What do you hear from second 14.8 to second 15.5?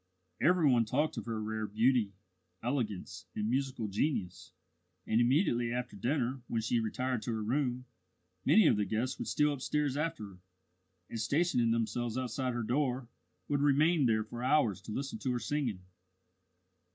to listen to her